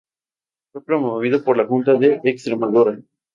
[0.71, 2.99] Fue promovido por la Junta de Extremadura.